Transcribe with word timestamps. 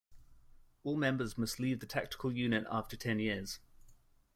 All 0.83 0.97
members 0.97 1.37
must 1.37 1.59
leave 1.59 1.79
the 1.79 1.85
tactical 1.85 2.31
unit 2.31 2.65
after 2.71 2.97
ten 2.97 3.19
years. 3.19 3.59